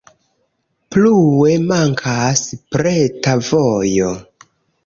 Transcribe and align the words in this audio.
Plue 0.95 1.59
mankas 1.73 2.43
preta 2.77 3.37
vojo. 3.51 4.13